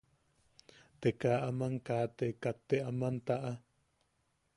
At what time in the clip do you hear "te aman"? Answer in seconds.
2.67-3.15